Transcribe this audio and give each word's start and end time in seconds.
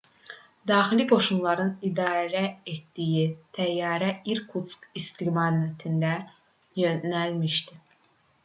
daxili 0.69 1.03
qoşunların 1.11 1.69
idarə 1.89 2.41
etdiyi 2.73 3.25
təyyarə 3.59 4.09
i̇rkutsk 4.37 4.89
istiqamətində 5.03 6.15
yönəlmişdi 6.85 7.79